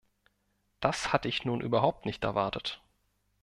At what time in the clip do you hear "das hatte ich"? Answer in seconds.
0.79-1.45